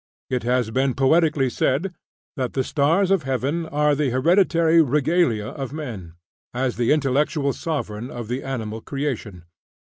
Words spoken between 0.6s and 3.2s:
been poetically said, that the stars